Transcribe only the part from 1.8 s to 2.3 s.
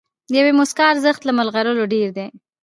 ډېر دی.